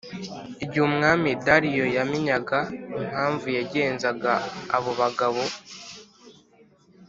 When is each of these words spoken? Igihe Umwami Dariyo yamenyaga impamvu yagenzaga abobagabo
Igihe 0.63 0.83
Umwami 0.89 1.29
Dariyo 1.45 1.85
yamenyaga 1.95 2.59
impamvu 2.99 3.45
yagenzaga 3.57 4.33
abobagabo 4.77 5.43